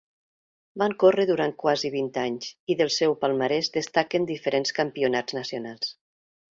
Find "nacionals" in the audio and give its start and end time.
5.43-5.99